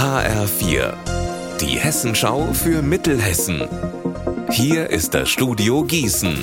[0.00, 0.94] HR4,
[1.60, 3.68] die Hessenschau für Mittelhessen.
[4.50, 6.38] Hier ist das Studio Gießen.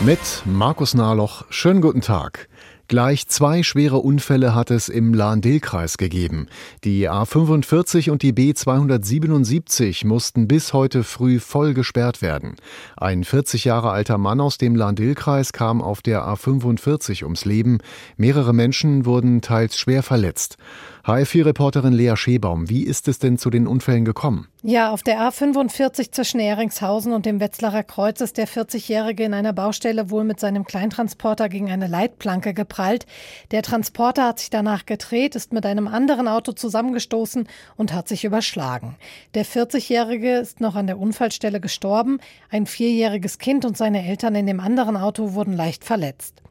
[0.00, 2.48] Mit Markus Nahloch, schönen guten Tag.
[2.90, 6.48] Gleich zwei schwere Unfälle hat es im Lahn-Dill-Kreis gegeben.
[6.82, 12.56] Die A45 und die B277 mussten bis heute früh voll gesperrt werden.
[12.96, 17.78] Ein 40 Jahre alter Mann aus dem Lahn-Dill-Kreis kam auf der A45 ums Leben.
[18.16, 20.56] Mehrere Menschen wurden teils schwer verletzt.
[21.04, 24.48] HF4-Reporterin Lea Schebaum, wie ist es denn zu den Unfällen gekommen?
[24.62, 29.54] Ja, auf der A45 zwischen Ehringshausen und dem Wetzlarer Kreuz ist der 40-Jährige in einer
[29.54, 33.06] Baustelle wohl mit seinem Kleintransporter gegen eine Leitplanke geprallt.
[33.50, 38.24] Der Transporter hat sich danach gedreht, ist mit einem anderen Auto zusammengestoßen und hat sich
[38.24, 38.96] überschlagen.
[39.32, 42.18] Der 40-Jährige ist noch an der Unfallstelle gestorben.
[42.50, 46.42] Ein vierjähriges Kind und seine Eltern in dem anderen Auto wurden leicht verletzt.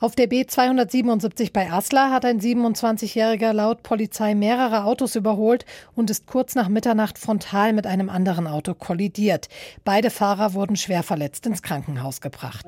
[0.00, 6.26] Auf der B277 bei Asla hat ein 27-Jähriger laut Polizei mehrere Autos überholt und ist
[6.26, 9.48] kurz nach Mitternacht frontal mit einem anderen Auto kollidiert.
[9.84, 12.66] Beide Fahrer wurden schwer verletzt ins Krankenhaus gebracht.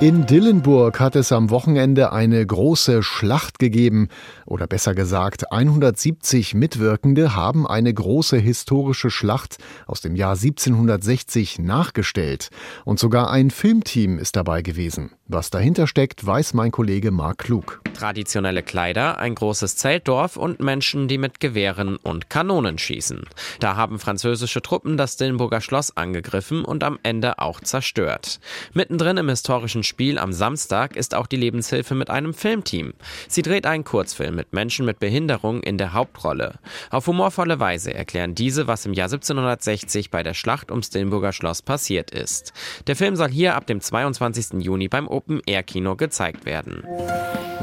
[0.00, 4.08] In Dillenburg hat es am Wochenende eine große Schlacht gegeben.
[4.46, 12.50] Oder besser gesagt, 170 Mitwirkende haben eine große historische Schlacht aus dem Jahr 1760 nachgestellt.
[12.84, 15.12] Und sogar ein Filmteam ist dabei gewesen.
[15.32, 17.80] Was dahinter steckt, weiß mein Kollege Marc Klug.
[17.92, 23.24] Traditionelle Kleider, ein großes Zeltdorf und Menschen, die mit Gewehren und Kanonen schießen.
[23.60, 28.40] Da haben französische Truppen das Dillenburger Schloss angegriffen und am Ende auch zerstört.
[28.72, 32.94] Mittendrin im historischen Spiel am Samstag ist auch die Lebenshilfe mit einem Filmteam.
[33.28, 36.58] Sie dreht einen Kurzfilm mit Menschen mit Behinderung in der Hauptrolle.
[36.90, 41.62] Auf humorvolle Weise erklären diese, was im Jahr 1760 bei der Schlacht ums Dillenburger Schloss
[41.62, 42.52] passiert ist.
[42.86, 44.62] Der Film soll hier ab dem 22.
[44.62, 46.82] Juni beim Open-Air-Kino gezeigt werden.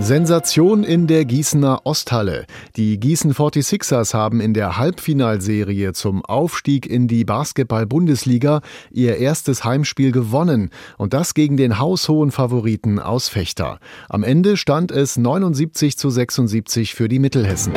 [0.01, 2.45] Sensation in der Gießener Osthalle.
[2.77, 8.61] Die Gießen 46ers haben in der Halbfinalserie zum Aufstieg in die Basketball-Bundesliga
[8.91, 13.79] ihr erstes Heimspiel gewonnen und das gegen den haushohen Favoriten aus Fechter.
[14.07, 17.73] Am Ende stand es 79 zu 76 für die Mittelhessen.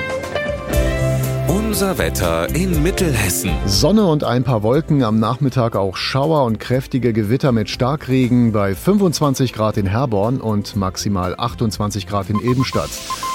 [1.72, 3.50] Unser Wetter in Mittelhessen.
[3.64, 8.74] Sonne und ein paar Wolken, am Nachmittag auch Schauer und kräftige Gewitter mit Starkregen bei
[8.74, 12.90] 25 Grad in Herborn und maximal 28 Grad in Ebenstadt.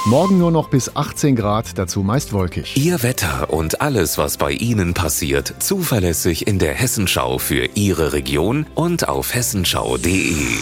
[0.06, 2.78] Morgen nur noch bis 18 Grad, dazu meist wolkig.
[2.78, 8.68] Ihr Wetter und alles, was bei Ihnen passiert, zuverlässig in der Hessenschau für Ihre Region
[8.76, 10.60] und auf hessenschau.de.